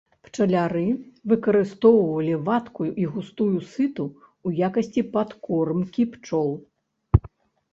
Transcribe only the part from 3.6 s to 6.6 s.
сыту ў якасці падкормкі пчол.